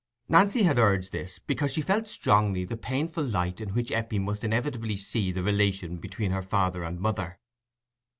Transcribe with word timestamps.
Nancy 0.27 0.63
had 0.63 0.79
urged 0.79 1.11
this, 1.11 1.37
because 1.37 1.73
she 1.73 1.81
felt 1.81 2.07
strongly 2.07 2.65
the 2.65 2.75
painful 2.75 3.23
light 3.23 3.61
in 3.61 3.69
which 3.75 3.91
Eppie 3.91 4.17
must 4.17 4.43
inevitably 4.43 4.97
see 4.97 5.31
the 5.31 5.43
relation 5.43 5.97
between 5.97 6.31
her 6.31 6.41
father 6.41 6.83
and 6.83 6.99
mother. 6.99 7.37